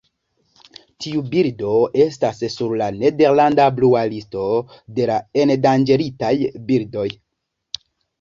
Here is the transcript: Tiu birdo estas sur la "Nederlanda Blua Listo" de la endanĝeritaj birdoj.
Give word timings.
Tiu 1.05 1.19
birdo 1.33 1.73
estas 2.05 2.39
sur 2.53 2.73
la 2.81 2.87
"Nederlanda 2.95 3.67
Blua 3.79 4.01
Listo" 4.13 4.45
de 4.95 5.05
la 5.11 5.19
endanĝeritaj 5.43 6.33
birdoj. 6.71 7.05